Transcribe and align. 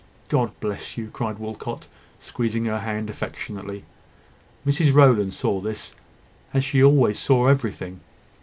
"God 0.29 0.59
bless 0.59 0.97
you!" 0.97 1.11
cried 1.13 1.37
Walcot, 1.37 1.85
squeezing 2.19 2.65
her 2.65 2.79
hand 2.79 3.07
affectionately. 3.07 3.83
Mrs 4.65 4.91
Rowland 4.95 5.35
saw 5.35 5.59
this, 5.61 5.93
as 6.55 6.63
she 6.65 6.81
always 6.83 7.19
saw 7.19 7.45
everything. 7.47 7.99